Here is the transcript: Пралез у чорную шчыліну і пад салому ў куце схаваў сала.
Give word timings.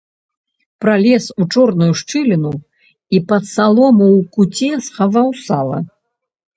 Пралез 0.85 1.27
у 1.41 1.47
чорную 1.57 1.91
шчыліну 2.01 2.55
і 2.59 3.17
пад 3.31 3.43
салому 3.55 4.05
ў 4.19 4.29
куце 4.35 4.71
схаваў 4.91 5.29
сала. 5.49 5.79